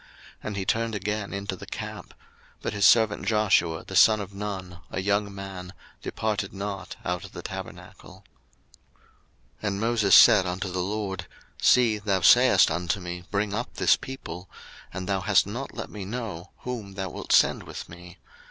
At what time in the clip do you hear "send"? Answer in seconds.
17.31-17.61